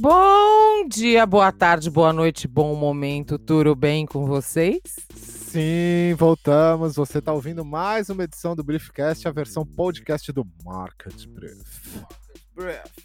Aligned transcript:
Bom 0.00 0.88
dia, 0.88 1.26
boa 1.26 1.52
tarde, 1.52 1.90
boa 1.90 2.12
noite, 2.12 2.48
bom 2.48 2.74
momento, 2.74 3.38
tudo 3.38 3.74
bem 3.74 4.06
com 4.06 4.24
vocês? 4.24 4.80
Sim, 5.14 6.14
voltamos. 6.16 6.96
Você 6.96 7.18
está 7.18 7.32
ouvindo 7.32 7.64
mais 7.64 8.08
uma 8.08 8.24
edição 8.24 8.54
do 8.54 8.62
Briefcast, 8.62 9.26
a 9.26 9.30
versão 9.30 9.66
podcast 9.66 10.30
do 10.32 10.46
Market 10.64 11.26
Brief. 11.26 12.04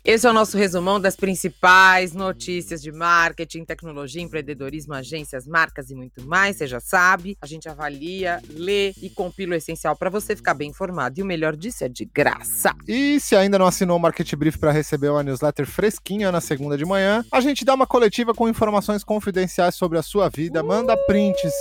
Esse 0.04 0.28
é 0.28 0.30
o 0.30 0.34
nosso 0.34 0.58
resumão 0.58 1.00
das 1.00 1.16
principais 1.16 2.14
notícias 2.14 2.82
de 2.82 2.92
marketing, 2.92 3.64
tecnologia, 3.64 4.22
empreendedorismo, 4.22 4.94
agências, 4.94 5.48
marcas 5.48 5.90
e 5.90 5.96
muito 5.96 6.26
mais. 6.26 6.58
Você 6.58 6.68
já 6.68 6.80
sabe, 6.80 7.38
a 7.42 7.46
gente 7.46 7.70
avalia, 7.70 8.42
lê 8.50 8.92
e 9.02 9.10
compila 9.10 9.54
o 9.54 9.56
essencial 9.56 9.96
para 9.96 10.10
você 10.10 10.36
ficar 10.36 10.54
bem 10.54 10.70
informado. 10.70 11.20
E 11.20 11.24
o 11.24 11.26
melhor 11.26 11.56
disso 11.56 11.84
é 11.84 11.90
de 11.90 12.06
graça. 12.06 12.74
E 12.88 13.20
se 13.20 13.36
ainda 13.36 13.60
não 13.60 13.68
assinou 13.68 13.98
o 13.98 14.00
Market 14.00 14.34
Brief 14.36 14.58
para 14.58 14.72
receber 14.72 15.10
uma 15.10 15.24
newsletter 15.24 15.66
fresquinha 15.66 16.32
na 16.32 16.42
segunda 16.42 16.78
de 16.78 16.86
manhã, 16.86 17.24
a 17.32 17.40
gente 17.40 17.64
dá 17.64 17.74
uma 17.74 17.88
coletiva 17.88 18.34
com 18.34 18.50
informações 18.50 19.04
confidenciais 19.04 19.76
sobre 19.76 19.98
a 19.98 20.04
sua 20.04 20.30
vida, 20.30 20.64
manda 20.64 20.98
prints 21.06 21.54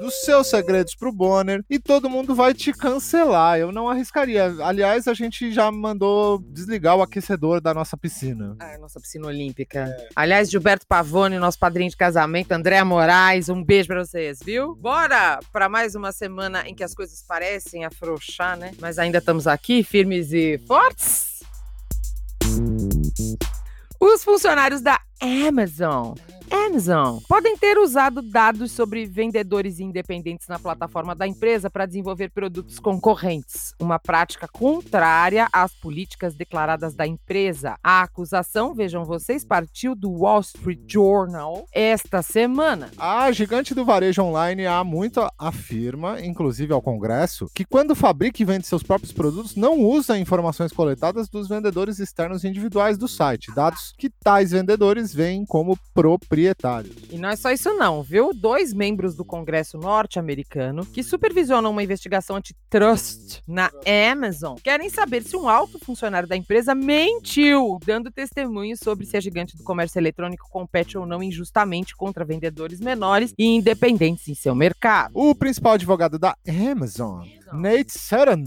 dos 0.00 0.14
seus 0.22 0.48
segredos 0.48 0.94
pro 0.94 1.12
Bonner 1.12 1.64
e 1.68 1.78
todo 1.78 2.10
mundo 2.10 2.34
vai 2.34 2.54
te 2.54 2.72
cancelar. 2.72 3.58
Eu 3.58 3.70
não 3.70 3.88
arriscaria. 3.88 4.54
Aliás, 4.60 5.06
a 5.06 5.14
gente 5.14 5.52
já 5.52 5.70
mandou 5.70 6.38
desligar 6.38 6.96
o 6.96 7.02
aquecedor 7.02 7.60
da 7.60 7.72
nossa 7.72 7.96
piscina. 7.96 8.56
Ah, 8.58 8.76
nossa 8.78 9.00
piscina 9.00 9.26
olímpica. 9.26 9.80
É. 9.80 10.08
Aliás, 10.16 10.50
Gilberto 10.50 10.86
Pavone, 10.86 11.38
nosso 11.38 11.58
padrinho 11.58 11.90
de 11.90 11.96
casamento, 11.96 12.52
Andréa 12.52 12.84
Moraes, 12.84 13.48
um 13.48 13.62
beijo 13.62 13.88
pra 13.88 14.04
vocês, 14.04 14.40
viu? 14.42 14.74
Bora 14.74 15.38
para 15.52 15.68
mais 15.68 15.94
uma 15.94 16.12
semana 16.12 16.66
em 16.66 16.74
que 16.74 16.84
as 16.84 16.94
coisas 16.94 17.22
parecem 17.22 17.84
afrouxar, 17.84 18.56
né? 18.56 18.72
Mas 18.80 18.98
ainda 18.98 19.18
estamos 19.18 19.46
aqui, 19.46 19.82
firmes 19.82 20.32
e 20.32 20.58
fortes. 20.66 21.40
Os 24.00 24.24
funcionários 24.24 24.80
da 24.80 25.00
Amazon 25.20 26.14
Amazon 26.52 27.18
podem 27.26 27.56
ter 27.56 27.78
usado 27.78 28.20
dados 28.20 28.72
sobre 28.72 29.06
vendedores 29.06 29.80
independentes 29.80 30.46
na 30.48 30.58
plataforma 30.58 31.14
da 31.14 31.26
empresa 31.26 31.70
para 31.70 31.86
desenvolver 31.86 32.30
produtos 32.30 32.78
concorrentes, 32.78 33.72
uma 33.80 33.98
prática 33.98 34.46
contrária 34.46 35.48
às 35.50 35.72
políticas 35.72 36.34
declaradas 36.34 36.94
da 36.94 37.06
empresa. 37.06 37.76
A 37.82 38.02
acusação, 38.02 38.74
vejam 38.74 39.02
vocês, 39.04 39.46
partiu 39.46 39.94
do 39.94 40.10
Wall 40.10 40.40
Street 40.40 40.80
Journal 40.86 41.66
esta 41.72 42.20
semana. 42.20 42.90
A 42.98 43.32
gigante 43.32 43.74
do 43.74 43.84
varejo 43.84 44.22
online 44.22 44.66
há 44.66 44.84
muito 44.84 45.26
afirma, 45.38 46.20
inclusive 46.20 46.74
ao 46.74 46.82
Congresso, 46.82 47.50
que 47.54 47.64
quando 47.64 47.94
fabrica 47.94 48.42
e 48.42 48.44
vende 48.44 48.66
seus 48.66 48.82
próprios 48.82 49.12
produtos, 49.12 49.56
não 49.56 49.80
usa 49.80 50.18
informações 50.18 50.70
coletadas 50.70 51.30
dos 51.30 51.48
vendedores 51.48 51.98
externos 51.98 52.44
individuais 52.44 52.98
do 52.98 53.08
site, 53.08 53.54
dados 53.54 53.94
que 53.96 54.10
tais 54.10 54.50
vendedores 54.50 55.14
veem 55.14 55.46
como 55.46 55.78
proprietários 55.94 56.41
proprietários. 56.42 56.96
E 57.10 57.18
não 57.18 57.28
é 57.28 57.36
só 57.36 57.50
isso 57.52 57.72
não, 57.74 58.02
viu? 58.02 58.32
Dois 58.34 58.72
membros 58.74 59.14
do 59.14 59.24
Congresso 59.24 59.78
norte-americano 59.78 60.84
que 60.84 61.02
supervisionam 61.02 61.70
uma 61.70 61.82
investigação 61.82 62.36
antitrust 62.36 63.40
na 63.46 63.70
Amazon 64.10 64.56
querem 64.62 64.90
saber 64.90 65.22
se 65.22 65.36
um 65.36 65.48
alto 65.48 65.78
funcionário 65.78 66.28
da 66.28 66.36
empresa 66.36 66.74
mentiu, 66.74 67.78
dando 67.84 68.10
testemunho 68.10 68.76
sobre 68.76 69.06
se 69.06 69.16
a 69.16 69.20
gigante 69.20 69.56
do 69.56 69.62
comércio 69.62 69.98
eletrônico 69.98 70.48
compete 70.50 70.98
ou 70.98 71.06
não 71.06 71.22
injustamente 71.22 71.94
contra 71.94 72.24
vendedores 72.24 72.80
menores 72.80 73.32
e 73.38 73.44
independentes 73.44 74.28
em 74.28 74.34
seu 74.34 74.54
mercado. 74.54 75.12
O 75.14 75.34
principal 75.34 75.74
advogado 75.74 76.18
da 76.18 76.36
Amazon 76.70 77.26
Nate 77.52 77.92
Sutton, 77.92 78.44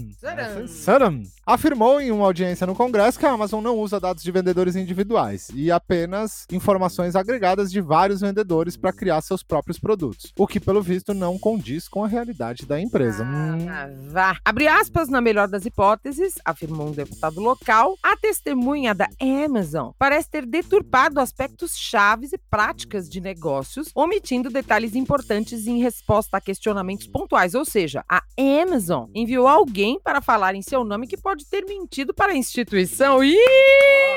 Sutton 0.66 1.22
afirmou 1.46 2.00
em 2.00 2.10
uma 2.10 2.24
audiência 2.24 2.66
no 2.66 2.74
Congresso 2.74 3.18
que 3.18 3.24
a 3.24 3.30
Amazon 3.30 3.62
não 3.62 3.78
usa 3.78 4.00
dados 4.00 4.22
de 4.22 4.32
vendedores 4.32 4.74
individuais 4.74 5.48
e 5.54 5.70
apenas 5.70 6.44
informações 6.50 7.14
agregadas 7.14 7.70
de 7.70 7.80
vários 7.80 8.20
vendedores 8.20 8.76
para 8.76 8.92
criar 8.92 9.20
seus 9.20 9.44
próprios 9.44 9.78
produtos, 9.78 10.32
o 10.36 10.46
que 10.46 10.58
pelo 10.58 10.82
visto 10.82 11.14
não 11.14 11.38
condiz 11.38 11.86
com 11.86 12.04
a 12.04 12.08
realidade 12.08 12.66
da 12.66 12.80
empresa. 12.80 13.24
Ah, 13.24 13.88
hum. 13.88 14.08
vá. 14.08 14.36
Abre 14.44 14.66
aspas, 14.66 15.08
na 15.08 15.20
melhor 15.20 15.46
das 15.46 15.64
hipóteses, 15.64 16.34
afirmou 16.44 16.88
um 16.88 16.92
deputado 16.92 17.40
local, 17.40 17.96
a 18.02 18.16
testemunha 18.16 18.94
da 18.94 19.08
Amazon 19.20 19.90
parece 19.98 20.28
ter 20.30 20.44
deturpado 20.44 21.20
aspectos 21.20 21.76
chaves 21.76 22.32
e 22.32 22.38
práticas 22.50 23.08
de 23.08 23.20
negócios, 23.20 23.90
omitindo 23.94 24.50
detalhes 24.50 24.94
importantes 24.94 25.66
em 25.66 25.80
resposta 25.80 26.36
a 26.36 26.40
questionamentos 26.40 27.06
pontuais, 27.06 27.54
ou 27.54 27.64
seja, 27.64 28.04
a 28.08 28.22
Amazon 28.62 28.95
Amazon 28.96 29.10
enviou 29.14 29.46
alguém 29.46 30.00
para 30.00 30.20
falar 30.20 30.54
em 30.54 30.62
seu 30.62 30.84
nome 30.84 31.06
que 31.06 31.16
pode 31.16 31.44
ter 31.46 31.64
mentido 31.64 32.14
para 32.14 32.32
a 32.32 32.36
instituição. 32.36 33.22
Ih! 33.22 33.36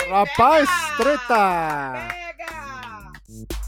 Rapaz, 0.10 0.70
treta! 0.98 2.08
Pega! 2.08 3.59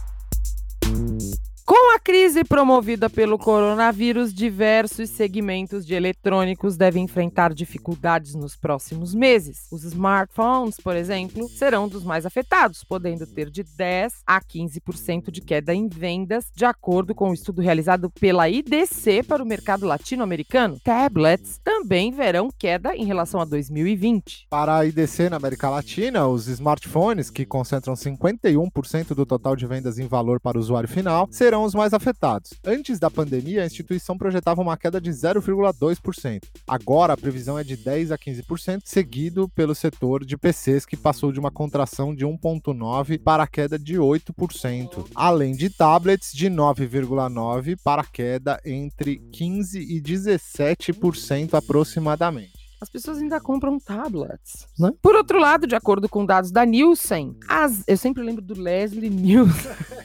Com 1.91 1.95
a 1.95 1.99
crise 1.99 2.45
promovida 2.45 3.09
pelo 3.09 3.37
coronavírus, 3.37 4.33
diversos 4.33 5.09
segmentos 5.09 5.85
de 5.85 5.93
eletrônicos 5.93 6.77
devem 6.77 7.03
enfrentar 7.03 7.53
dificuldades 7.53 8.33
nos 8.33 8.55
próximos 8.55 9.13
meses. 9.13 9.67
Os 9.69 9.83
smartphones, 9.83 10.77
por 10.77 10.95
exemplo, 10.95 11.49
serão 11.49 11.89
dos 11.89 12.05
mais 12.05 12.25
afetados, 12.25 12.85
podendo 12.85 13.27
ter 13.27 13.49
de 13.49 13.63
10 13.63 14.21
a 14.25 14.39
15% 14.39 15.29
de 15.29 15.41
queda 15.41 15.75
em 15.75 15.89
vendas, 15.89 16.45
de 16.55 16.63
acordo 16.63 17.13
com 17.13 17.25
o 17.25 17.31
um 17.31 17.33
estudo 17.33 17.61
realizado 17.61 18.09
pela 18.09 18.47
IDC 18.47 19.23
para 19.23 19.43
o 19.43 19.45
mercado 19.45 19.85
latino-americano. 19.85 20.79
Tablets 20.81 21.59
também 21.61 22.09
verão 22.13 22.49
queda 22.57 22.95
em 22.95 23.03
relação 23.03 23.41
a 23.41 23.43
2020. 23.43 24.47
Para 24.49 24.77
a 24.77 24.85
IDC 24.85 25.29
na 25.29 25.35
América 25.35 25.69
Latina, 25.69 26.25
os 26.25 26.47
smartphones, 26.47 27.29
que 27.29 27.45
concentram 27.45 27.95
51% 27.95 29.13
do 29.13 29.25
total 29.25 29.57
de 29.57 29.67
vendas 29.67 29.99
em 29.99 30.07
valor 30.07 30.39
para 30.39 30.57
o 30.57 30.61
usuário 30.61 30.87
final, 30.87 31.27
serão 31.29 31.65
os 31.65 31.80
mais 31.81 31.95
afetados. 31.95 32.53
Antes 32.63 32.99
da 32.99 33.09
pandemia, 33.09 33.63
a 33.63 33.65
instituição 33.65 34.15
projetava 34.15 34.61
uma 34.61 34.77
queda 34.77 35.01
de 35.01 35.09
0,2%. 35.09 36.43
Agora, 36.67 37.13
a 37.13 37.17
previsão 37.17 37.57
é 37.57 37.63
de 37.63 37.75
10 37.75 38.11
a 38.11 38.17
15%, 38.19 38.81
seguido 38.85 39.49
pelo 39.49 39.73
setor 39.73 40.23
de 40.23 40.37
PCs, 40.37 40.85
que 40.85 40.95
passou 40.95 41.31
de 41.31 41.39
uma 41.39 41.49
contração 41.49 42.13
de 42.13 42.23
1,9% 42.23 43.23
para 43.23 43.43
a 43.43 43.47
queda 43.47 43.79
de 43.79 43.95
8%, 43.95 45.07
além 45.15 45.55
de 45.55 45.71
tablets 45.71 46.31
de 46.31 46.51
9,9% 46.51 47.79
para 47.83 48.03
queda 48.03 48.61
entre 48.63 49.19
15% 49.31 49.75
e 49.75 49.99
17% 49.99 51.55
aproximadamente 51.55 52.61
as 52.81 52.89
pessoas 52.89 53.19
ainda 53.19 53.39
compram 53.39 53.79
tablets. 53.79 54.67
Né? 54.77 54.91
Por 55.03 55.15
outro 55.15 55.37
lado, 55.37 55.67
de 55.67 55.75
acordo 55.75 56.09
com 56.09 56.25
dados 56.25 56.49
da 56.49 56.65
Nielsen, 56.65 57.37
as, 57.47 57.83
eu 57.87 57.95
sempre 57.95 58.23
lembro 58.23 58.41
do 58.41 58.59
Leslie 58.59 59.07
Nielsen. 59.07 59.71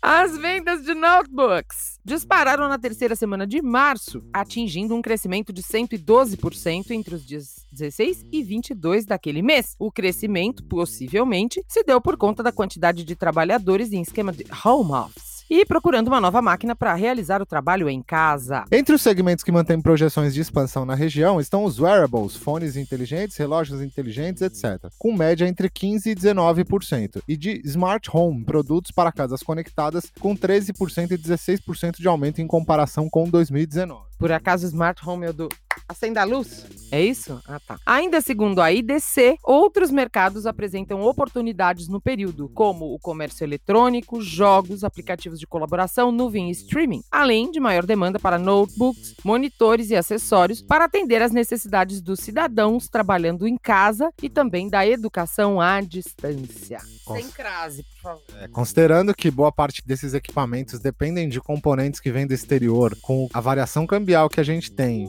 As 0.00 0.38
vendas 0.38 0.84
de 0.84 0.94
notebooks 0.94 1.98
dispararam 2.04 2.68
na 2.68 2.78
terceira 2.78 3.16
semana 3.16 3.44
de 3.44 3.60
março, 3.60 4.22
atingindo 4.32 4.94
um 4.94 5.02
crescimento 5.02 5.52
de 5.52 5.60
112% 5.60 6.92
entre 6.92 7.16
os 7.16 7.26
dias 7.26 7.66
16 7.72 8.24
e 8.30 8.42
22 8.42 9.04
daquele 9.04 9.42
mês. 9.42 9.74
O 9.76 9.90
crescimento, 9.90 10.62
possivelmente, 10.64 11.64
se 11.66 11.82
deu 11.82 12.00
por 12.00 12.16
conta 12.16 12.44
da 12.44 12.52
quantidade 12.52 13.02
de 13.04 13.16
trabalhadores 13.16 13.92
em 13.92 14.00
esquema 14.00 14.32
de 14.32 14.44
home 14.64 14.92
office 14.92 15.27
e 15.50 15.64
procurando 15.64 16.08
uma 16.08 16.20
nova 16.20 16.42
máquina 16.42 16.76
para 16.76 16.94
realizar 16.94 17.40
o 17.40 17.46
trabalho 17.46 17.88
em 17.88 18.02
casa. 18.02 18.64
Entre 18.70 18.94
os 18.94 19.02
segmentos 19.02 19.44
que 19.44 19.52
mantêm 19.52 19.80
projeções 19.80 20.34
de 20.34 20.40
expansão 20.40 20.84
na 20.84 20.94
região 20.94 21.40
estão 21.40 21.64
os 21.64 21.80
wearables, 21.80 22.36
fones 22.36 22.76
inteligentes, 22.76 23.36
relógios 23.36 23.80
inteligentes, 23.82 24.42
etc., 24.42 24.90
com 24.98 25.12
média 25.12 25.46
entre 25.46 25.68
15% 25.68 26.06
e 26.06 26.14
19%, 26.14 27.22
e 27.26 27.36
de 27.36 27.62
smart 27.64 28.08
home, 28.12 28.44
produtos 28.44 28.90
para 28.90 29.12
casas 29.12 29.42
conectadas, 29.42 30.12
com 30.20 30.36
13% 30.36 31.12
e 31.12 31.18
16% 31.18 31.98
de 31.98 32.08
aumento 32.08 32.40
em 32.40 32.46
comparação 32.46 33.08
com 33.08 33.28
2019. 33.28 34.07
Por 34.18 34.32
acaso 34.32 34.66
Smart 34.66 35.00
Home 35.08 35.26
é 35.26 35.32
do 35.32 35.48
acenda 35.88 36.20
a 36.20 36.24
luz? 36.24 36.66
É 36.90 37.02
isso? 37.02 37.40
Ah, 37.46 37.60
tá. 37.60 37.78
Ainda 37.86 38.20
segundo 38.20 38.60
a 38.60 38.70
IDC, 38.70 39.38
outros 39.42 39.90
mercados 39.90 40.46
apresentam 40.46 41.02
oportunidades 41.02 41.88
no 41.88 42.00
período, 42.00 42.48
como 42.50 42.94
o 42.94 42.98
comércio 42.98 43.44
eletrônico, 43.44 44.20
jogos, 44.20 44.84
aplicativos 44.84 45.38
de 45.38 45.46
colaboração, 45.46 46.12
nuvem 46.12 46.48
e 46.48 46.52
streaming, 46.52 47.02
além 47.10 47.50
de 47.50 47.60
maior 47.60 47.86
demanda 47.86 48.18
para 48.18 48.38
notebooks, 48.38 49.14
monitores 49.24 49.90
e 49.90 49.96
acessórios 49.96 50.62
para 50.62 50.84
atender 50.84 51.22
às 51.22 51.32
necessidades 51.32 52.00
dos 52.00 52.20
cidadãos 52.20 52.88
trabalhando 52.88 53.46
em 53.46 53.56
casa 53.56 54.12
e 54.22 54.28
também 54.28 54.68
da 54.68 54.86
educação 54.86 55.60
à 55.60 55.80
distância. 55.80 56.78
Cons 57.04 57.22
Sem 57.22 57.30
crase, 57.30 57.84
por 57.84 58.02
favor. 58.02 58.22
É, 58.40 58.48
considerando 58.48 59.14
que 59.14 59.30
boa 59.30 59.52
parte 59.52 59.82
desses 59.86 60.12
equipamentos 60.12 60.78
dependem 60.78 61.28
de 61.28 61.40
componentes 61.40 62.00
que 62.00 62.10
vêm 62.10 62.26
do 62.26 62.34
exterior, 62.34 62.96
com 63.00 63.28
a 63.32 63.40
variação 63.40 63.86
cambial 63.86 64.07
que 64.30 64.40
a 64.40 64.44
gente 64.44 64.70
tem 64.70 65.08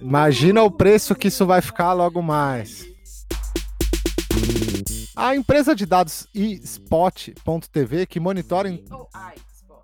Imagina 0.00 0.62
o 0.62 0.70
preço 0.70 1.14
que 1.14 1.28
isso 1.28 1.44
vai 1.44 1.60
ficar 1.60 1.92
logo 1.92 2.22
mais. 2.22 2.86
A 5.16 5.34
empresa 5.34 5.74
de 5.74 5.84
dados 5.84 6.28
eSpot.tv, 6.32 8.06
que 8.06 8.20
monitora. 8.20 8.70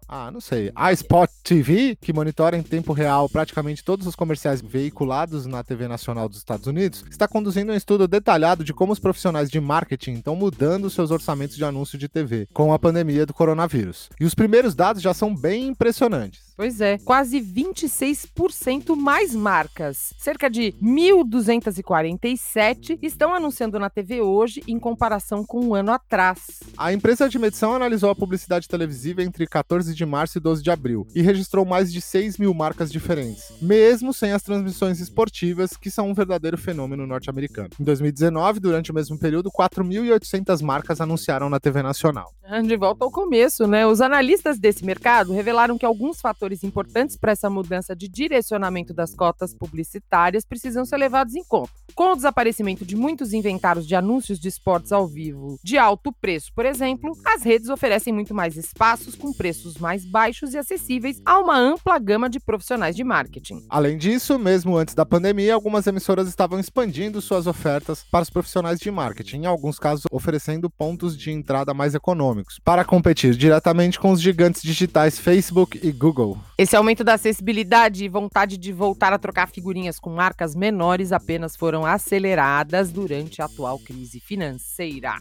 Ah, 0.06 0.31
não 0.31 0.41
sei. 0.41 0.71
A 0.76 0.93
Spot 0.93 1.29
TV, 1.43 1.97
que 2.00 2.12
monitora 2.12 2.56
em 2.56 2.62
tempo 2.62 2.93
real 2.93 3.29
praticamente 3.29 3.82
todos 3.82 4.06
os 4.06 4.15
comerciais 4.15 4.61
veiculados 4.61 5.47
na 5.47 5.65
TV 5.65 5.88
Nacional 5.88 6.29
dos 6.29 6.38
Estados 6.38 6.67
Unidos, 6.67 7.05
está 7.11 7.27
conduzindo 7.27 7.73
um 7.73 7.77
estudo 7.77 8.06
detalhado 8.06 8.62
de 8.62 8.73
como 8.73 8.93
os 8.93 9.00
profissionais 9.00 9.50
de 9.50 9.59
marketing 9.61 10.12
estão 10.12 10.37
mudando 10.37 10.91
seus 10.91 11.11
orçamentos 11.11 11.56
de 11.56 11.65
anúncio 11.65 11.99
de 11.99 12.09
TV 12.09 12.47
com 12.53 12.73
a 12.73 12.79
pandemia 12.79 13.27
do 13.27 13.35
coronavírus. 13.35 14.11
E 14.20 14.25
os 14.25 14.35
primeiros 14.35 14.75
dados 14.75 15.03
já 15.03 15.12
são 15.12 15.35
bem 15.35 15.69
impressionantes. 15.69 16.54
Pois 16.56 16.81
é, 16.81 16.99
quase 16.99 17.41
26% 17.41 18.95
mais 18.95 19.35
marcas. 19.35 20.15
Cerca 20.17 20.49
de 20.49 20.73
1.247 20.81 22.97
estão 23.03 23.35
anunciando 23.35 23.77
na 23.79 23.91
TV 23.91 24.21
hoje 24.21 24.62
em 24.69 24.79
comparação 24.79 25.45
com 25.45 25.61
um 25.61 25.75
ano 25.75 25.91
atrás. 25.91 26.61
A 26.79 26.93
empresa 26.93 27.29
de 27.29 27.41
medição 27.41 27.75
analisou 27.75 28.09
a 28.09 28.15
publicidade 28.15 28.69
televisiva 28.69 29.21
entre 29.21 29.49
14 29.49 29.93
de 29.93 30.06
março 30.06 30.39
e 30.39 30.41
12 30.41 30.62
de 30.62 30.71
abril 30.71 31.09
e 31.12 31.23
registrou 31.23 31.65
mais 31.65 31.93
de 31.93 32.01
6 32.01 32.39
mil 32.39 32.55
marcas 32.55 32.93
diferentes, 32.93 33.53
mesmo 33.61 34.12
sem 34.12 34.31
as 34.31 34.43
transmissões 34.43 35.01
esportivas, 35.01 35.77
que 35.77 35.91
são 35.91 36.09
um 36.09 36.15
verdadeiro 36.15 36.56
fenômeno 36.56 37.05
norte-americano. 37.05 37.71
Em 37.81 37.85
2019, 37.85 38.61
durante 38.61 38.93
o 38.93 38.95
mesmo 38.95 39.19
período, 39.19 39.51
4.800 39.51 40.62
marcas 40.62 41.01
anunciaram 41.01 41.51
na 41.51 41.59
TV 41.59 41.83
nacional. 41.83 42.33
De 42.65 42.77
volta 42.77 43.05
ao 43.05 43.11
começo, 43.11 43.67
né? 43.67 43.85
Os 43.85 44.01
analistas 44.01 44.56
desse 44.56 44.85
mercado 44.85 45.33
revelaram 45.33 45.77
que 45.77 45.85
alguns 45.85 46.21
fatores 46.21 46.44
importantes 46.64 47.17
para 47.17 47.32
essa 47.32 47.49
mudança 47.49 47.94
de 47.94 48.08
direcionamento 48.08 48.93
das 48.93 49.14
cotas 49.14 49.55
publicitárias 49.55 50.44
precisam 50.44 50.85
ser 50.85 50.96
levados 50.96 51.35
em 51.35 51.44
conta. 51.44 51.73
Com 51.94 52.12
o 52.12 52.17
desaparecimento 52.17 52.85
de 52.85 52.96
muitos 52.96 53.32
inventários 53.32 53.87
de 53.87 53.94
anúncios 53.94 54.38
de 54.38 54.49
esportes 54.49 54.93
ao 54.93 55.06
vivo 55.06 55.58
de 55.62 55.79
alto 55.79 56.12
preço, 56.12 56.52
por 56.55 56.67
exemplo, 56.67 57.12
as 57.25 57.43
redes 57.43 57.69
oferecem 57.69 58.12
muito 58.12 58.35
mais 58.35 58.56
espaços 58.56 59.14
com 59.14 59.32
preços 59.32 59.79
mais 59.79 60.05
baixos 60.05 60.55
e 60.55 60.58
acessíveis 60.58 61.20
a 61.25 61.38
uma 61.38 61.56
ampla 61.56 61.99
gama 61.99 62.29
de 62.29 62.41
profissionais 62.41 62.96
de 62.96 63.05
marketing. 63.05 63.64
Além 63.69 63.96
disso, 63.96 64.38
mesmo 64.38 64.76
antes 64.76 64.94
da 64.94 65.06
pandemia, 65.06 65.55
algumas 65.55 65.87
emissoras 65.87 66.29
estavam 66.29 66.58
expandindo 66.58 67.20
suas 67.20 67.46
ofertas 67.46 68.05
para 68.11 68.23
os 68.23 68.31
profissionais 68.31 68.79
de 68.79 68.91
marketing, 68.91 69.43
em 69.43 69.46
alguns 69.46 69.79
casos 69.79 70.05
oferecendo 70.11 70.69
pontos 70.69 71.17
de 71.17 71.31
entrada 71.31 71.73
mais 71.73 71.94
econômicos, 71.94 72.58
para 72.64 72.85
competir 72.85 73.35
diretamente 73.35 73.99
com 73.99 74.11
os 74.11 74.20
gigantes 74.20 74.62
digitais 74.62 75.19
Facebook 75.19 75.79
e 75.82 75.93
Google. 75.93 76.34
Esse 76.57 76.77
aumento 76.77 77.03
da 77.03 77.15
acessibilidade 77.15 78.05
e 78.05 78.09
vontade 78.09 78.57
de 78.57 78.73
voltar 78.73 79.13
a 79.13 79.19
trocar 79.19 79.49
figurinhas 79.49 79.99
com 79.99 80.11
marcas 80.11 80.55
menores 80.55 81.13
apenas 81.13 81.57
foram 81.57 81.85
aceleradas 81.85 82.93
durante 82.93 83.43
a 83.43 83.47
atual 83.47 83.79
crise 83.79 84.21
financeira. 84.21 85.15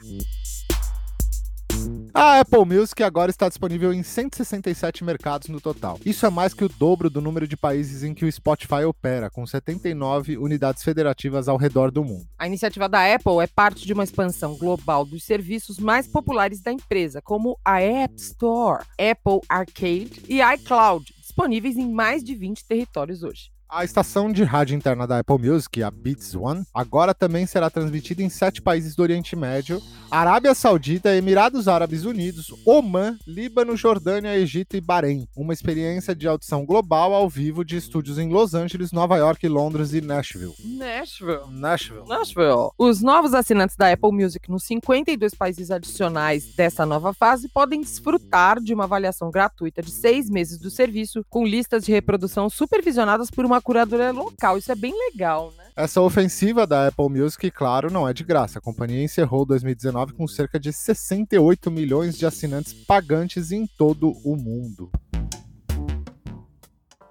A 2.15 2.41
Apple 2.41 2.63
Music 2.63 3.01
agora 3.01 3.31
está 3.31 3.49
disponível 3.49 3.91
em 3.91 4.03
167 4.03 5.03
mercados 5.03 5.47
no 5.47 5.59
total. 5.59 5.99
Isso 6.05 6.27
é 6.27 6.29
mais 6.29 6.53
que 6.53 6.63
o 6.63 6.69
dobro 6.69 7.09
do 7.09 7.19
número 7.19 7.47
de 7.47 7.57
países 7.57 8.03
em 8.03 8.13
que 8.13 8.23
o 8.23 8.31
Spotify 8.31 8.83
opera, 8.85 9.31
com 9.31 9.47
79 9.47 10.37
unidades 10.37 10.83
federativas 10.83 11.47
ao 11.47 11.57
redor 11.57 11.89
do 11.89 12.03
mundo. 12.03 12.27
A 12.37 12.45
iniciativa 12.45 12.87
da 12.87 13.15
Apple 13.15 13.39
é 13.41 13.47
parte 13.47 13.87
de 13.87 13.93
uma 13.93 14.03
expansão 14.03 14.55
global 14.55 15.05
dos 15.05 15.23
serviços 15.23 15.79
mais 15.79 16.07
populares 16.07 16.61
da 16.61 16.71
empresa, 16.71 17.19
como 17.19 17.57
a 17.65 17.81
App 17.81 18.13
Store, 18.15 18.83
Apple 18.91 19.41
Arcade 19.49 20.21
e 20.29 20.39
iCloud, 20.39 21.11
disponíveis 21.19 21.77
em 21.77 21.91
mais 21.91 22.23
de 22.23 22.35
20 22.35 22.63
territórios 22.67 23.23
hoje. 23.23 23.52
A 23.75 23.83
estação 23.83 24.31
de 24.31 24.43
rádio 24.43 24.75
interna 24.75 25.07
da 25.07 25.17
Apple 25.17 25.39
Music, 25.39 25.81
a 25.81 25.89
Beats 25.89 26.35
One, 26.35 26.63
agora 26.71 27.11
também 27.11 27.47
será 27.47 27.71
transmitida 27.71 28.21
em 28.21 28.29
sete 28.29 28.61
países 28.61 28.95
do 28.95 29.01
Oriente 29.01 29.35
Médio: 29.35 29.81
Arábia 30.11 30.53
Saudita, 30.53 31.15
Emirados 31.15 31.67
Árabes 31.67 32.05
Unidos, 32.05 32.53
Oman, 32.67 33.17
Líbano, 33.25 33.75
Jordânia, 33.75 34.37
Egito 34.37 34.77
e 34.77 34.81
Bahrein. 34.81 35.27
Uma 35.35 35.53
experiência 35.53 36.13
de 36.13 36.27
audição 36.27 36.67
global 36.67 37.15
ao 37.15 37.27
vivo 37.27 37.65
de 37.65 37.75
estúdios 37.75 38.19
em 38.19 38.29
Los 38.29 38.53
Angeles, 38.53 38.91
Nova 38.91 39.17
York, 39.17 39.47
Londres 39.47 39.91
e 39.91 40.01
Nashville. 40.01 40.53
Nashville. 40.63 41.49
Nashville. 41.49 42.07
Nashville. 42.07 42.69
Os 42.77 43.01
novos 43.01 43.33
assinantes 43.33 43.75
da 43.75 43.91
Apple 43.91 44.11
Music 44.11 44.51
nos 44.51 44.65
52 44.65 45.33
países 45.33 45.71
adicionais 45.71 46.53
dessa 46.55 46.85
nova 46.85 47.11
fase 47.11 47.49
podem 47.49 47.81
desfrutar 47.81 48.59
de 48.59 48.71
uma 48.71 48.83
avaliação 48.83 49.31
gratuita 49.31 49.81
de 49.81 49.89
seis 49.89 50.29
meses 50.29 50.59
do 50.59 50.69
serviço, 50.69 51.25
com 51.27 51.43
listas 51.43 51.83
de 51.83 51.91
reprodução 51.91 52.51
supervisionadas 52.51 53.31
por 53.31 53.43
uma 53.43 53.62
curadoria 53.63 54.11
local. 54.11 54.57
Isso 54.57 54.71
é 54.71 54.75
bem 54.75 54.93
legal, 54.93 55.51
né? 55.57 55.63
Essa 55.75 56.01
ofensiva 56.01 56.67
da 56.67 56.87
Apple 56.87 57.09
Music, 57.09 57.49
claro, 57.49 57.91
não 57.91 58.07
é 58.07 58.13
de 58.13 58.23
graça. 58.23 58.59
A 58.59 58.61
companhia 58.61 59.03
encerrou 59.03 59.43
2019 59.45 60.13
com 60.13 60.27
cerca 60.27 60.59
de 60.59 60.71
68 60.71 61.71
milhões 61.71 62.15
de 62.15 62.27
assinantes 62.27 62.73
pagantes 62.73 63.51
em 63.51 63.65
todo 63.65 64.11
o 64.23 64.35
mundo. 64.35 64.91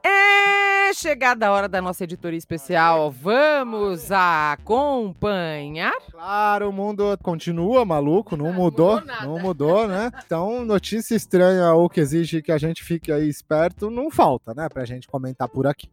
É 0.05 0.95
chegada 0.95 1.49
a 1.49 1.53
hora 1.53 1.69
da 1.69 1.81
nossa 1.81 2.05
editoria 2.05 2.39
especial. 2.39 3.11
Vamos 3.11 4.13
acompanhar? 4.13 5.95
Claro, 6.11 6.69
o 6.69 6.73
mundo 6.73 7.19
continua 7.23 7.85
maluco, 7.85 8.37
não 8.39 8.53
mudou, 8.53 9.01
mudou 9.01 9.05
nada. 9.07 9.27
não 9.27 9.39
mudou, 9.41 9.89
né? 9.89 10.13
Então, 10.25 10.65
notícia 10.65 11.17
estranha 11.17 11.73
ou 11.73 11.89
que 11.89 11.99
exige 11.99 12.43
que 12.43 12.53
a 12.53 12.59
gente 12.59 12.85
fique 12.85 13.11
aí 13.11 13.29
esperto, 13.29 13.91
não 13.91 14.11
falta, 14.11 14.55
né, 14.55 14.69
pra 14.69 14.85
gente 14.85 15.09
comentar 15.09 15.49
por 15.49 15.67
aqui. 15.67 15.89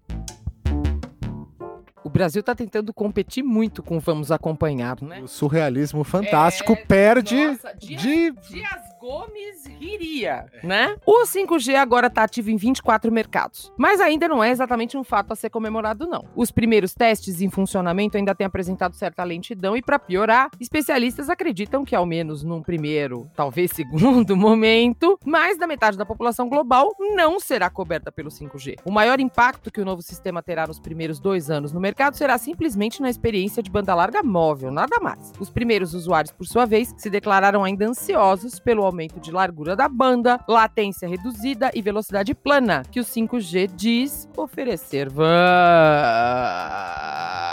O 2.19 2.21
Brasil 2.21 2.43
tá 2.43 2.53
tentando 2.53 2.93
competir 2.93 3.41
muito 3.41 3.81
com 3.81 3.97
Vamos 3.97 4.29
Acompanhar, 4.29 5.01
né? 5.01 5.21
O 5.21 5.27
surrealismo 5.27 6.03
fantástico 6.03 6.73
É, 6.73 6.75
perde 6.75 7.47
nossa, 7.47 7.73
Dias- 7.77 8.01
de 8.01 8.31
Dias 8.49 8.88
Gomes 9.09 9.65
riria, 9.65 10.45
né? 10.63 10.95
O 11.03 11.25
5G 11.25 11.73
agora 11.73 12.05
está 12.05 12.25
ativo 12.25 12.51
em 12.51 12.55
24 12.55 13.11
mercados, 13.11 13.73
mas 13.75 13.99
ainda 13.99 14.27
não 14.27 14.43
é 14.43 14.51
exatamente 14.51 14.95
um 14.95 15.03
fato 15.03 15.33
a 15.33 15.35
ser 15.35 15.49
comemorado, 15.49 16.05
não. 16.05 16.25
Os 16.35 16.51
primeiros 16.51 16.93
testes 16.93 17.41
em 17.41 17.49
funcionamento 17.49 18.17
ainda 18.17 18.35
têm 18.35 18.45
apresentado 18.45 18.93
certa 18.93 19.23
lentidão 19.23 19.75
e, 19.75 19.81
para 19.81 19.97
piorar, 19.97 20.51
especialistas 20.59 21.27
acreditam 21.27 21.83
que, 21.83 21.95
ao 21.95 22.05
menos 22.05 22.43
num 22.43 22.61
primeiro, 22.61 23.27
talvez 23.35 23.71
segundo 23.71 24.37
momento, 24.37 25.17
mais 25.25 25.57
da 25.57 25.65
metade 25.65 25.97
da 25.97 26.05
população 26.05 26.47
global 26.47 26.93
não 27.15 27.39
será 27.39 27.67
coberta 27.67 28.11
pelo 28.11 28.29
5G. 28.29 28.75
O 28.85 28.91
maior 28.91 29.19
impacto 29.19 29.71
que 29.71 29.81
o 29.81 29.85
novo 29.85 30.03
sistema 30.03 30.43
terá 30.43 30.67
nos 30.67 30.79
primeiros 30.79 31.19
dois 31.19 31.49
anos 31.49 31.73
no 31.73 31.79
mercado 31.79 32.15
será 32.15 32.37
simplesmente 32.37 33.01
na 33.01 33.09
experiência 33.09 33.63
de 33.63 33.71
banda 33.71 33.95
larga 33.95 34.21
móvel, 34.21 34.69
nada 34.69 34.99
mais. 35.01 35.33
Os 35.39 35.49
primeiros 35.49 35.95
usuários, 35.95 36.31
por 36.31 36.45
sua 36.45 36.67
vez, 36.67 36.93
se 36.95 37.09
declararam 37.09 37.63
ainda 37.63 37.87
ansiosos 37.87 38.59
pelo 38.59 38.83
aumento 38.83 38.98
de 39.07 39.31
largura 39.31 39.75
da 39.75 39.87
banda, 39.87 40.39
latência 40.47 41.07
reduzida 41.07 41.71
e 41.73 41.81
velocidade 41.81 42.33
plana, 42.33 42.83
que 42.91 42.99
o 42.99 43.03
5G 43.03 43.69
diz 43.75 44.27
oferecer. 44.35 45.09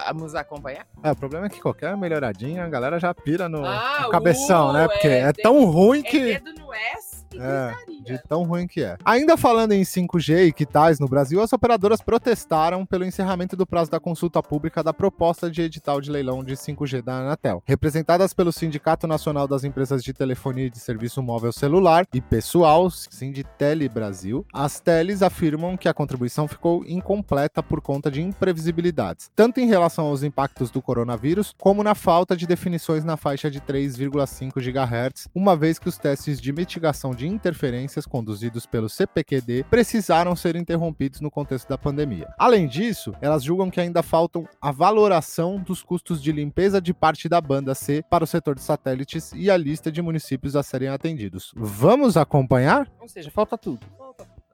Vamos 0.07 0.35
acompanhar? 0.35 0.87
É, 1.03 1.11
o 1.11 1.17
problema 1.17 1.47
é 1.47 1.49
que 1.49 1.61
qualquer 1.61 1.97
melhoradinha 1.97 2.65
a 2.65 2.69
galera 2.69 2.99
já 2.99 3.13
pira 3.15 3.49
no, 3.49 3.65
Ah, 3.65 4.01
no 4.05 4.11
cabeção, 4.11 4.71
uh, 4.71 4.73
né? 4.73 4.89
Porque 4.89 5.09
é 5.09 5.29
é, 5.29 5.33
tão 5.33 5.65
ruim 5.65 6.01
É 6.01 6.03
que. 6.03 6.21
dedo 6.39 6.53
no 6.55 6.73
S 6.73 7.06
e 7.37 7.41
É, 7.41 7.75
gritaria. 7.75 8.03
De 8.03 8.19
tão 8.29 8.45
ruim 8.45 8.67
que 8.67 8.83
é. 8.83 8.97
Ainda 9.05 9.37
falando 9.37 9.73
em 9.73 9.83
5G 9.83 10.49
e 10.49 10.53
que 10.53 10.65
tais 10.65 10.99
no 10.99 11.09
Brasil, 11.09 11.41
as 11.41 11.53
operadoras 11.53 12.01
protestaram 12.01 12.87
pelo 12.87 13.05
encerramento 13.05 13.57
do 13.57 13.67
prazo 13.67 13.91
da 13.91 14.01
consulta 14.01 14.43
pública 14.43 14.83
da 14.83 14.93
proposta 14.93 15.51
de 15.51 15.63
edital 15.63 16.01
de 16.01 16.11
leilão 16.11 16.43
de 16.43 16.55
5G 16.55 17.03
da 17.03 17.19
Anatel. 17.19 17.63
Representadas 17.67 18.33
pelo 18.33 18.53
Sindicato 18.53 19.07
Nacional 19.07 19.49
das 19.49 19.65
Empresas 19.65 20.03
de 20.03 20.13
Telefonia 20.13 20.67
e 20.67 20.71
de 20.71 20.79
Serviço 20.79 21.23
Móvel 21.23 21.53
Celular 21.53 22.07
e 22.13 22.21
Pessoal, 22.21 22.89
Sinditele 22.91 23.89
Brasil, 23.89 24.47
as 24.53 24.81
teles 24.81 25.23
afirmam 25.23 25.77
que 25.77 25.89
a 25.89 25.95
contribuição 25.95 26.47
ficou 26.47 26.85
incompleta 26.87 27.63
por 27.63 27.81
conta 27.81 28.11
de 28.11 28.23
imprevisibilidades, 28.23 29.31
tanto 29.35 29.61
em 29.61 29.67
relação 29.67 30.07
aos 30.07 30.23
impactos 30.23 30.71
do 30.71 30.81
coronavírus, 30.81 31.55
como 31.59 31.83
na 31.83 31.95
falta 31.95 32.37
de 32.37 32.47
definições 32.47 33.05
na 33.05 33.17
faixa 33.17 33.51
de 33.51 33.61
3,5 33.61 34.61
GHz, 34.61 35.29
uma 35.35 35.57
vez 35.57 35.79
que 35.79 35.89
os 35.89 35.99
testes 35.99 36.41
de 36.41 36.53
mitigação 36.53 37.15
de 37.15 37.26
interferências 37.27 38.07
conduzidos 38.07 38.67
pelo 38.67 38.89
CPQD 38.89 39.65
precisaram 39.69 40.35
ser 40.35 40.57
interrompidos 40.57 41.21
no 41.21 41.31
contexto 41.31 41.69
da 41.69 41.77
pandemia. 41.77 42.33
Além 42.39 42.67
disso, 42.67 43.13
elas 43.21 43.43
julgam 43.43 43.71
que 43.71 43.81
ainda 43.81 44.03
faltam 44.03 44.49
a 44.61 44.73
valoração 44.73 45.59
dos 45.59 45.83
custos 45.83 46.23
de 46.23 46.33
limpeza 46.33 46.81
de 46.81 46.95
parte 46.95 47.29
da 47.29 47.41
banda 47.41 47.75
C 47.75 48.03
para 48.09 48.25
o 48.25 48.27
setor 48.27 48.55
de 48.55 48.63
satélites 48.63 49.33
e 49.35 49.51
a 49.51 49.57
lista 49.57 49.91
de 49.91 50.01
municípios 50.01 50.57
a 50.57 50.63
serem 50.63 50.89
atendidos. 50.89 51.53
Vamos 51.57 52.17
acompanhar? 52.17 52.91
Ou 53.01 53.09
seja, 53.09 53.31
falta 53.31 53.59
tudo. 53.59 53.87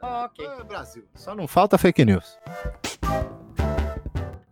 Ok. 0.00 0.44
É, 0.44 0.64
Brasil. 0.64 1.04
Só 1.14 1.34
não 1.34 1.46
falta 1.46 1.78
fake 1.78 2.04
news. 2.04 2.36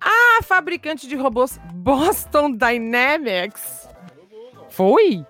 A 0.00 0.42
fabricante 0.42 1.08
de 1.08 1.16
robôs 1.16 1.60
Boston 1.74 2.52
Dynamics 2.52 3.88
foi? 4.70 5.26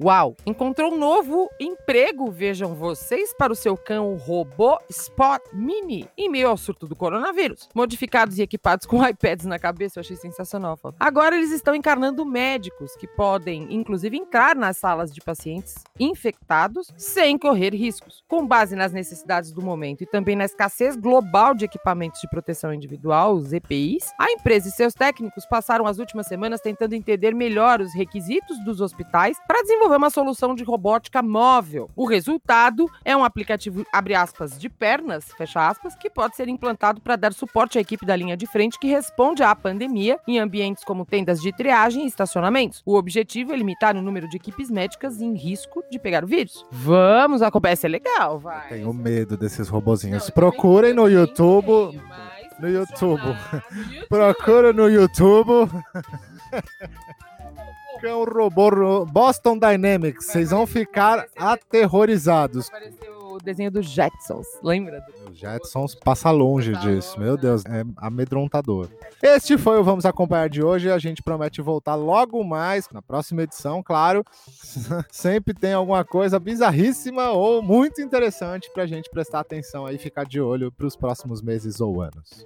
Uau! 0.00 0.36
Encontrou 0.46 0.92
um 0.92 0.98
novo 0.98 1.50
emprego, 1.60 2.30
vejam 2.30 2.74
vocês, 2.74 3.32
para 3.36 3.52
o 3.52 3.56
seu 3.56 3.76
cão 3.76 4.16
robô 4.16 4.78
Spot 4.88 5.40
Mini, 5.52 6.08
em 6.16 6.28
meio 6.28 6.48
ao 6.48 6.56
surto 6.56 6.88
do 6.88 6.96
coronavírus. 6.96 7.68
Modificados 7.74 8.38
e 8.38 8.42
equipados 8.42 8.86
com 8.86 8.98
iPads 9.06 9.46
na 9.46 9.58
cabeça, 9.58 9.98
eu 9.98 10.00
achei 10.00 10.16
sensacional. 10.16 10.76
Foto. 10.76 10.96
Agora 10.98 11.36
eles 11.36 11.52
estão 11.52 11.74
encarnando 11.74 12.24
médicos 12.24 12.96
que 12.96 13.06
podem, 13.06 13.66
inclusive, 13.70 14.16
entrar 14.16 14.56
nas 14.56 14.76
salas 14.76 15.12
de 15.12 15.20
pacientes 15.20 15.74
infectados 16.00 16.88
sem 16.96 17.38
correr 17.38 17.74
riscos. 17.74 18.24
Com 18.28 18.46
base 18.46 18.74
nas 18.74 18.92
necessidades 18.92 19.52
do 19.52 19.62
momento 19.62 20.02
e 20.02 20.06
também 20.06 20.34
na 20.34 20.44
escassez 20.44 20.96
global 20.96 21.54
de 21.54 21.64
equipamentos 21.64 22.20
de 22.20 22.28
proteção 22.28 22.72
individual, 22.72 23.34
os 23.34 23.52
EPIs, 23.52 24.10
a 24.18 24.32
empresa 24.32 24.68
e 24.68 24.72
seus 24.72 24.94
técnicos 24.94 25.46
passaram 25.46 25.86
as 25.86 25.98
últimas 25.98 26.26
semanas 26.26 26.60
tentando 26.60 26.94
entender 26.94 27.34
melhor 27.34 27.80
os 27.80 27.94
requisitos 27.94 28.58
dos 28.64 28.80
hospitais 28.80 29.36
para 29.46 29.62
desenvolver 29.62 29.81
uma 29.90 30.10
solução 30.10 30.54
de 30.54 30.64
robótica 30.64 31.22
móvel. 31.22 31.90
O 31.96 32.06
resultado 32.06 32.88
é 33.04 33.16
um 33.16 33.24
aplicativo, 33.24 33.84
abre 33.92 34.14
aspas, 34.14 34.58
de 34.58 34.68
pernas, 34.68 35.26
fecha 35.36 35.66
aspas, 35.68 35.94
que 35.94 36.10
pode 36.10 36.36
ser 36.36 36.48
implantado 36.48 37.00
para 37.00 37.16
dar 37.16 37.32
suporte 37.32 37.78
à 37.78 37.80
equipe 37.80 38.06
da 38.06 38.16
linha 38.16 38.36
de 38.36 38.46
frente 38.46 38.78
que 38.78 38.86
responde 38.86 39.42
à 39.42 39.54
pandemia 39.54 40.18
em 40.26 40.38
ambientes 40.38 40.84
como 40.84 41.04
tendas 41.04 41.40
de 41.40 41.52
triagem 41.52 42.04
e 42.04 42.06
estacionamentos. 42.06 42.82
O 42.84 42.96
objetivo 42.96 43.52
é 43.52 43.56
limitar 43.56 43.96
o 43.96 44.02
número 44.02 44.28
de 44.28 44.36
equipes 44.36 44.70
médicas 44.70 45.20
em 45.20 45.34
risco 45.34 45.82
de 45.90 45.98
pegar 45.98 46.24
o 46.24 46.26
vírus. 46.26 46.64
Vamos, 46.70 47.42
a 47.42 47.50
conversa 47.50 47.86
é 47.86 47.90
legal, 47.90 48.38
vai. 48.38 48.68
Tenho 48.68 48.92
medo 48.92 49.36
desses 49.36 49.68
robozinhos. 49.68 50.24
Não, 50.24 50.34
Procurem 50.34 50.94
no 50.94 51.08
YouTube. 51.08 51.90
Tenho, 51.90 52.02
no 52.60 52.68
YouTube. 52.68 53.36
Procura 54.08 54.72
no 54.72 54.88
YouTube. 54.88 55.70
Cão 58.02 58.24
robô 58.24 59.06
Boston 59.06 59.56
Dynamics. 59.56 60.26
Vocês 60.26 60.50
vão 60.50 60.66
ficar 60.66 61.24
aterrorizados. 61.38 62.68
o 63.30 63.38
desenho 63.38 63.70
dos 63.70 63.86
Jetsons, 63.86 64.44
lembra? 64.60 65.06
Os 65.30 65.38
Jetsons 65.38 65.94
passa 65.94 66.28
longe 66.32 66.74
disso. 66.78 67.18
Meu 67.20 67.36
Deus, 67.36 67.64
é 67.64 67.84
amedrontador. 67.96 68.88
Este 69.22 69.56
foi 69.56 69.78
o 69.78 69.84
Vamos 69.84 70.04
Acompanhar 70.04 70.48
de 70.48 70.64
hoje. 70.64 70.90
A 70.90 70.98
gente 70.98 71.22
promete 71.22 71.62
voltar 71.62 71.94
logo 71.94 72.42
mais, 72.42 72.88
na 72.90 73.00
próxima 73.00 73.44
edição, 73.44 73.84
claro. 73.84 74.24
Sempre 75.08 75.54
tem 75.54 75.72
alguma 75.72 76.04
coisa 76.04 76.40
bizarríssima 76.40 77.30
ou 77.30 77.62
muito 77.62 78.02
interessante 78.02 78.68
pra 78.74 78.84
gente 78.84 79.08
prestar 79.10 79.38
atenção 79.40 79.86
aí 79.86 79.94
e 79.94 79.98
ficar 79.98 80.24
de 80.24 80.40
olho 80.40 80.72
pros 80.72 80.96
próximos 80.96 81.40
meses 81.40 81.80
ou 81.80 82.02
anos. 82.02 82.44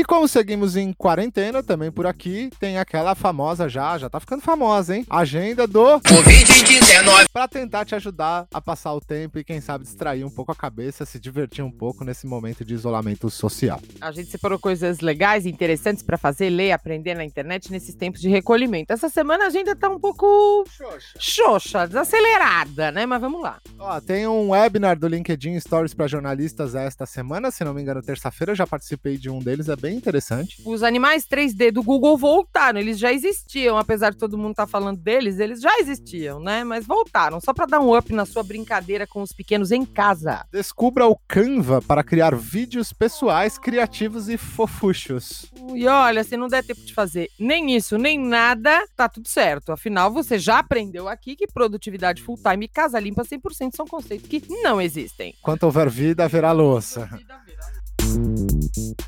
E 0.00 0.04
como 0.04 0.26
seguimos 0.26 0.76
em 0.76 0.94
quarentena, 0.94 1.62
também 1.62 1.92
por 1.92 2.06
aqui, 2.06 2.48
tem 2.58 2.78
aquela 2.78 3.14
famosa 3.14 3.68
já, 3.68 3.98
já 3.98 4.08
tá 4.08 4.18
ficando 4.18 4.40
famosa, 4.40 4.96
hein? 4.96 5.04
Agenda 5.10 5.66
do 5.66 6.00
Covid-19. 6.00 7.26
Pra 7.30 7.46
tentar 7.46 7.84
te 7.84 7.94
ajudar 7.94 8.46
a 8.50 8.62
passar 8.62 8.94
o 8.94 9.00
tempo 9.02 9.38
e, 9.38 9.44
quem 9.44 9.60
sabe, 9.60 9.84
distrair 9.84 10.24
um 10.24 10.30
pouco 10.30 10.52
a 10.52 10.54
cabeça, 10.54 11.04
se 11.04 11.20
divertir 11.20 11.62
um 11.62 11.70
pouco 11.70 12.02
nesse 12.02 12.26
momento 12.26 12.64
de 12.64 12.72
isolamento 12.72 13.28
social. 13.28 13.78
A 14.00 14.10
gente 14.10 14.30
separou 14.30 14.58
coisas 14.58 15.00
legais 15.00 15.44
e 15.44 15.50
interessantes 15.50 16.02
para 16.02 16.16
fazer, 16.16 16.48
ler, 16.48 16.72
aprender 16.72 17.14
na 17.14 17.24
internet 17.24 17.70
nesses 17.70 17.94
tempos 17.94 18.22
de 18.22 18.28
recolhimento. 18.30 18.94
Essa 18.94 19.10
semana 19.10 19.44
a 19.44 19.46
agenda 19.48 19.76
tá 19.76 19.90
um 19.90 20.00
pouco 20.00 20.64
xoxa, 20.66 21.18
xoxa 21.18 21.86
desacelerada, 21.86 22.90
né? 22.90 23.04
Mas 23.04 23.20
vamos 23.20 23.42
lá. 23.42 23.58
Ó, 23.78 24.00
tem 24.00 24.26
um 24.26 24.52
webinar 24.52 24.98
do 24.98 25.06
LinkedIn 25.06 25.60
Stories 25.60 25.92
para 25.92 26.06
jornalistas 26.06 26.74
esta 26.74 27.04
semana, 27.04 27.50
se 27.50 27.62
não 27.64 27.74
me 27.74 27.82
engano, 27.82 28.00
terça-feira, 28.00 28.52
eu 28.52 28.56
já 28.56 28.66
participei 28.66 29.18
de 29.18 29.28
um 29.28 29.40
deles, 29.40 29.68
é 29.68 29.76
bem 29.76 29.89
interessante. 29.92 30.60
Os 30.64 30.82
animais 30.82 31.26
3D 31.26 31.70
do 31.70 31.82
Google 31.82 32.16
voltaram, 32.16 32.78
eles 32.78 32.98
já 32.98 33.12
existiam, 33.12 33.76
apesar 33.76 34.10
de 34.10 34.18
todo 34.18 34.38
mundo 34.38 34.52
estar 34.52 34.66
tá 34.66 34.70
falando 34.70 34.98
deles, 34.98 35.38
eles 35.38 35.60
já 35.60 35.78
existiam, 35.78 36.40
né? 36.40 36.64
Mas 36.64 36.86
voltaram, 36.86 37.40
só 37.40 37.52
para 37.52 37.66
dar 37.66 37.80
um 37.80 37.96
up 37.96 38.12
na 38.12 38.24
sua 38.24 38.42
brincadeira 38.42 39.06
com 39.06 39.22
os 39.22 39.32
pequenos 39.32 39.70
em 39.70 39.84
casa. 39.84 40.44
Descubra 40.52 41.06
o 41.06 41.16
Canva 41.28 41.80
para 41.82 42.02
criar 42.02 42.34
vídeos 42.34 42.92
pessoais, 42.92 43.58
criativos 43.58 44.28
e 44.28 44.36
fofuchos. 44.36 45.46
E 45.74 45.86
olha, 45.86 46.24
se 46.24 46.36
não 46.36 46.48
der 46.48 46.64
tempo 46.64 46.80
de 46.80 46.94
fazer 46.94 47.28
nem 47.38 47.74
isso, 47.74 47.96
nem 47.98 48.18
nada, 48.18 48.86
tá 48.96 49.08
tudo 49.08 49.28
certo. 49.28 49.72
Afinal, 49.72 50.10
você 50.12 50.38
já 50.38 50.58
aprendeu 50.58 51.08
aqui 51.08 51.36
que 51.36 51.46
produtividade 51.46 52.22
full 52.22 52.36
time 52.36 52.66
e 52.66 52.68
casa 52.68 52.98
limpa 52.98 53.22
100% 53.22 53.74
são 53.74 53.86
conceitos 53.86 54.28
que 54.28 54.42
não 54.62 54.80
existem. 54.80 55.34
Quanto 55.42 55.64
houver 55.64 55.88
vida, 55.88 56.24
haverá 56.24 56.52
louça. 56.52 57.08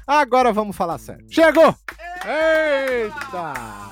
Agora 0.07 0.53
vamos 0.53 0.77
falar 0.77 0.99
sério. 0.99 1.25
Chegou! 1.31 1.75
Eita! 2.25 3.92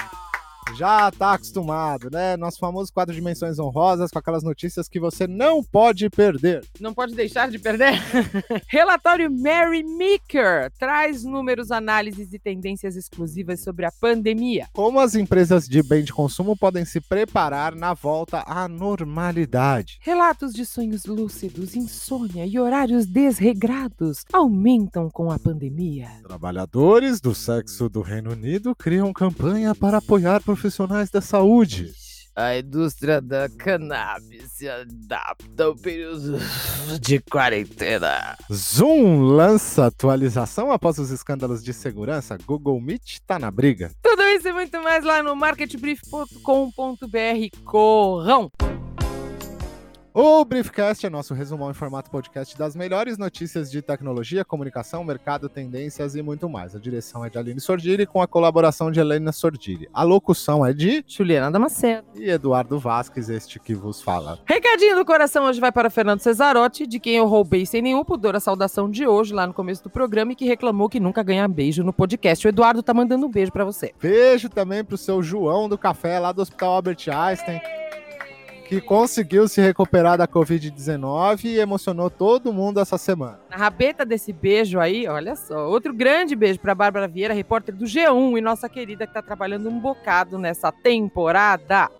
Já 0.76 1.10
tá 1.10 1.34
acostumado, 1.34 2.08
né? 2.10 2.36
Nosso 2.36 2.58
famoso 2.58 2.92
quadro 2.92 3.14
de 3.14 3.20
menções 3.20 3.58
honrosas 3.58 4.10
com 4.10 4.18
aquelas 4.18 4.42
notícias 4.42 4.88
que 4.88 5.00
você 5.00 5.26
não 5.26 5.62
pode 5.62 6.08
perder. 6.08 6.64
Não 6.80 6.94
pode 6.94 7.14
deixar 7.14 7.50
de 7.50 7.58
perder? 7.58 7.94
Relatório 8.68 9.30
Mary 9.30 9.82
Meeker 9.82 10.70
traz 10.78 11.24
números, 11.24 11.70
análises 11.70 12.32
e 12.32 12.38
tendências 12.38 12.96
exclusivas 12.96 13.60
sobre 13.60 13.84
a 13.84 13.92
pandemia. 13.92 14.68
Como 14.72 15.00
as 15.00 15.14
empresas 15.14 15.68
de 15.68 15.82
bem 15.82 16.02
de 16.02 16.12
consumo 16.12 16.56
podem 16.56 16.84
se 16.84 17.00
preparar 17.00 17.74
na 17.74 17.92
volta 17.92 18.42
à 18.46 18.66
normalidade. 18.68 19.98
Relatos 20.00 20.52
de 20.52 20.64
sonhos 20.64 21.04
lúcidos, 21.04 21.74
insônia 21.74 22.46
e 22.46 22.58
horários 22.58 23.06
desregrados 23.06 24.24
aumentam 24.32 25.10
com 25.10 25.30
a 25.30 25.38
pandemia. 25.38 26.08
Trabalhadores 26.22 27.20
do 27.20 27.34
sexo 27.34 27.88
do 27.88 28.00
Reino 28.00 28.32
Unido 28.32 28.74
criam 28.74 29.12
campanha 29.12 29.74
para 29.74 29.98
apoiar 29.98 30.40
profissionais 30.42 30.59
profissionais 30.60 31.10
da 31.10 31.22
saúde. 31.22 31.90
A 32.36 32.56
indústria 32.56 33.20
da 33.20 33.48
cannabis 33.48 34.52
se 34.52 34.68
adapta 34.68 35.64
ao 35.64 35.74
período 35.74 36.38
de 37.00 37.18
quarentena. 37.18 38.36
Zoom 38.52 39.22
lança 39.22 39.86
atualização 39.86 40.70
após 40.70 40.98
os 40.98 41.10
escândalos 41.10 41.64
de 41.64 41.72
segurança. 41.72 42.38
Google 42.46 42.80
Meet 42.80 43.18
tá 43.26 43.38
na 43.38 43.50
briga. 43.50 43.90
Tudo 44.02 44.22
isso 44.22 44.48
e 44.48 44.52
muito 44.52 44.80
mais 44.82 45.02
lá 45.02 45.22
no 45.22 45.34
marketbrief.com.br. 45.34 47.64
Corrão! 47.64 48.50
O 50.12 50.44
Briefcast 50.44 51.06
é 51.06 51.10
nosso 51.10 51.34
resumão 51.34 51.70
em 51.70 51.74
formato 51.74 52.10
podcast 52.10 52.58
das 52.58 52.74
melhores 52.74 53.16
notícias 53.16 53.70
de 53.70 53.80
tecnologia, 53.80 54.44
comunicação, 54.44 55.04
mercado, 55.04 55.48
tendências 55.48 56.16
e 56.16 56.22
muito 56.22 56.48
mais. 56.48 56.74
A 56.74 56.80
direção 56.80 57.24
é 57.24 57.30
de 57.30 57.38
Aline 57.38 57.60
Sordilli 57.60 58.04
com 58.06 58.20
a 58.20 58.26
colaboração 58.26 58.90
de 58.90 58.98
Helena 58.98 59.30
Sordilli. 59.30 59.88
A 59.94 60.02
locução 60.02 60.66
é 60.66 60.72
de 60.72 61.04
Juliana 61.06 61.48
Damasceno 61.48 62.02
e 62.16 62.28
Eduardo 62.28 62.76
Vasques, 62.76 63.28
este 63.28 63.60
que 63.60 63.72
vos 63.72 64.02
fala. 64.02 64.40
Recadinho 64.46 64.96
do 64.96 65.04
coração 65.04 65.44
hoje 65.44 65.60
vai 65.60 65.70
para 65.70 65.88
Fernando 65.88 66.18
Cesarotti, 66.18 66.88
de 66.88 66.98
quem 66.98 67.14
eu 67.14 67.26
roubei 67.28 67.64
sem 67.64 67.80
nenhum 67.80 68.02
pudor 68.02 68.34
a 68.34 68.40
saudação 68.40 68.90
de 68.90 69.06
hoje 69.06 69.32
lá 69.32 69.46
no 69.46 69.54
começo 69.54 69.84
do 69.84 69.90
programa 69.90 70.32
e 70.32 70.34
que 70.34 70.44
reclamou 70.44 70.88
que 70.88 70.98
nunca 70.98 71.22
ganha 71.22 71.46
beijo 71.46 71.84
no 71.84 71.92
podcast. 71.92 72.44
O 72.44 72.48
Eduardo 72.48 72.82
tá 72.82 72.92
mandando 72.92 73.26
um 73.26 73.30
beijo 73.30 73.52
para 73.52 73.64
você. 73.64 73.94
Beijo 74.02 74.48
também 74.48 74.82
pro 74.82 74.98
seu 74.98 75.22
João 75.22 75.68
do 75.68 75.78
Café 75.78 76.18
lá 76.18 76.32
do 76.32 76.42
Hospital 76.42 76.72
Albert 76.72 77.08
Einstein 77.08 77.60
que 78.70 78.80
conseguiu 78.80 79.48
se 79.48 79.60
recuperar 79.60 80.16
da 80.16 80.28
Covid-19 80.28 81.44
e 81.46 81.58
emocionou 81.58 82.08
todo 82.08 82.52
mundo 82.52 82.78
essa 82.78 82.96
semana. 82.96 83.40
Na 83.50 83.56
rabeta 83.56 84.06
desse 84.06 84.32
beijo 84.32 84.78
aí, 84.78 85.08
olha 85.08 85.34
só, 85.34 85.68
outro 85.68 85.92
grande 85.92 86.36
beijo 86.36 86.60
para 86.60 86.72
Bárbara 86.72 87.08
Vieira, 87.08 87.34
repórter 87.34 87.74
do 87.74 87.84
G1 87.84 88.38
e 88.38 88.40
nossa 88.40 88.68
querida 88.68 89.06
que 89.06 89.10
está 89.10 89.20
trabalhando 89.20 89.68
um 89.68 89.80
bocado 89.80 90.38
nessa 90.38 90.70
temporada. 90.70 91.90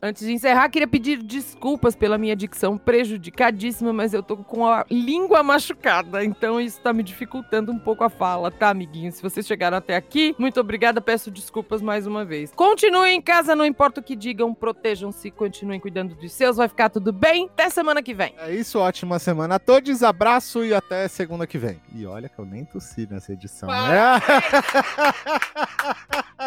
Antes 0.00 0.24
de 0.24 0.32
encerrar, 0.32 0.68
queria 0.68 0.86
pedir 0.86 1.22
desculpas 1.22 1.96
pela 1.96 2.16
minha 2.16 2.36
dicção 2.36 2.78
prejudicadíssima, 2.78 3.92
mas 3.92 4.14
eu 4.14 4.22
tô 4.22 4.36
com 4.36 4.66
a 4.66 4.86
língua 4.90 5.42
machucada, 5.42 6.24
então 6.24 6.60
isso 6.60 6.80
tá 6.80 6.92
me 6.92 7.02
dificultando 7.02 7.72
um 7.72 7.78
pouco 7.78 8.04
a 8.04 8.08
fala, 8.08 8.50
tá, 8.50 8.70
amiguinhos? 8.70 9.16
Se 9.16 9.22
vocês 9.22 9.46
chegaram 9.46 9.76
até 9.76 9.96
aqui, 9.96 10.36
muito 10.38 10.60
obrigada, 10.60 11.00
peço 11.00 11.30
desculpas 11.30 11.82
mais 11.82 12.06
uma 12.06 12.24
vez. 12.24 12.52
Continuem 12.54 13.16
em 13.16 13.22
casa, 13.22 13.56
não 13.56 13.64
importa 13.64 14.00
o 14.00 14.02
que 14.02 14.14
digam, 14.14 14.54
protejam-se, 14.54 15.30
continuem 15.32 15.80
cuidando 15.80 16.14
dos 16.14 16.32
seus, 16.32 16.56
vai 16.56 16.68
ficar 16.68 16.90
tudo 16.90 17.12
bem. 17.12 17.46
Até 17.46 17.68
semana 17.68 18.02
que 18.02 18.14
vem. 18.14 18.34
É 18.38 18.54
isso, 18.54 18.78
ótima 18.78 19.18
semana 19.18 19.56
a 19.56 19.58
todos, 19.58 20.02
abraço 20.02 20.64
e 20.64 20.72
até 20.72 21.08
segunda 21.08 21.46
que 21.46 21.58
vem. 21.58 21.80
E 21.94 22.06
olha 22.06 22.28
que 22.28 22.38
eu 22.38 22.44
nem 22.44 22.64
tossi 22.64 23.08
nessa 23.10 23.32
edição, 23.32 23.68
né? 23.68 24.20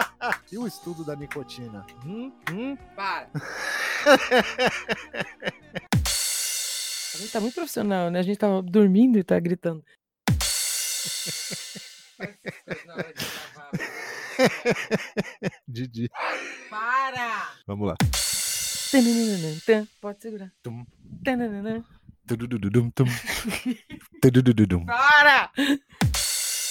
e 0.51 0.58
o 0.58 0.68
estudo 0.68 1.04
da 1.04 1.16
nicotina? 1.16 1.84
Hum, 2.06 2.32
hum, 2.51 2.78
para. 2.96 3.30
A 7.13 7.18
gente 7.18 7.32
tá 7.32 7.40
muito 7.40 7.56
profissional, 7.56 8.12
né? 8.12 8.20
A 8.20 8.24
gente 8.24 8.38
tá 8.38 8.62
dormindo 8.62 9.18
e 9.18 9.24
tá 9.24 9.40
gritando. 9.40 9.84
Didi. 15.68 16.10
Para! 16.70 17.50
Vamos 17.66 17.88
lá. 17.88 17.96
Pode 20.00 20.22
segurar. 20.22 20.54
Tum. 20.63 20.86
Para! 24.86 25.51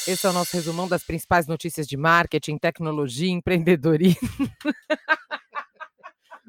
Esse 0.09 0.26
é 0.26 0.30
o 0.30 0.33
nosso 0.33 0.57
resumão 0.57 0.88
das 0.88 1.02
principais 1.04 1.47
notícias 1.47 1.87
de 1.87 1.97
marketing, 1.97 2.59
tecnologia, 2.59 3.30
empreendedorismo. 3.33 4.28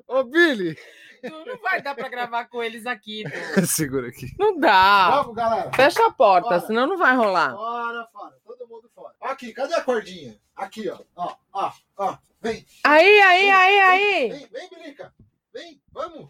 Ô, 0.08 0.24
Billy! 0.24 0.78
Não, 1.24 1.46
não 1.46 1.58
vai 1.60 1.82
dar 1.82 1.94
para 1.94 2.10
gravar 2.10 2.46
com 2.46 2.64
eles 2.64 2.86
aqui. 2.88 3.24
Tu. 3.54 3.66
Segura 3.68 4.08
aqui. 4.08 4.34
Não 4.40 4.58
dá. 4.60 5.22
Vamos, 5.22 5.36
galera. 5.36 5.72
Fecha 5.72 6.06
a 6.08 6.12
porta, 6.12 6.50
Bora. 6.50 6.60
senão 6.62 6.88
não 6.88 6.98
vai 6.98 7.16
rolar. 7.16 7.52
Fora, 7.52 8.08
fora. 8.12 8.36
Todo 8.44 8.68
mundo 8.68 8.90
fora. 8.96 9.14
Aqui, 9.22 9.54
cadê 9.54 9.76
a 9.76 9.82
cordinha? 9.82 10.40
Aqui, 10.56 10.90
ó. 10.90 11.00
Ó, 11.16 11.36
ó, 11.54 11.72
ó. 11.98 12.18
Vem. 12.42 12.66
Aí, 12.84 13.20
aí, 13.22 13.50
aí, 13.52 13.80
aí. 13.80 14.30
Vem, 14.30 14.48
vem, 14.48 14.70
Bilica. 14.70 15.14
Vem, 15.54 15.82
vamos. 15.92 16.30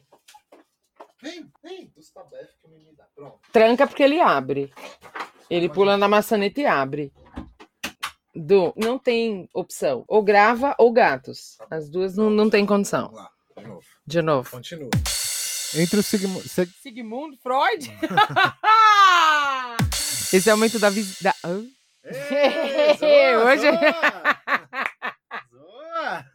Vem, 1.21 1.49
vem. 1.63 1.93
Tranca 3.53 3.87
porque 3.87 4.03
ele 4.03 4.19
abre. 4.19 4.73
Ele 5.51 5.67
pula 5.67 5.97
na 5.97 6.07
maçaneta 6.07 6.61
e 6.61 6.65
abre. 6.65 7.11
Do, 8.33 8.73
não 8.77 8.97
tem 8.97 9.49
opção. 9.53 10.05
Ou 10.07 10.23
grava 10.23 10.73
ou 10.77 10.93
gatos. 10.93 11.57
As 11.69 11.89
duas 11.89 12.15
não, 12.15 12.29
não 12.29 12.49
tem 12.49 12.65
condição. 12.65 13.09
Vamos 13.11 13.19
lá, 13.21 13.29
de 13.57 13.63
novo. 13.67 13.85
De 14.07 14.21
novo. 14.21 14.49
Continua. 14.51 14.89
Entre 15.75 15.99
os 15.99 16.05
Sigmund... 16.05 16.47
Sigmund 16.81 17.37
Freud? 17.43 17.91
Esse 20.33 20.49
é 20.49 20.53
o 20.53 20.55
aumento 20.55 20.79
da 20.79 20.89
visita. 20.89 21.35
Hoje- 21.43 21.73
Zoa! 25.51 26.25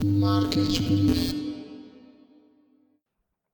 Zoa! 0.00 1.43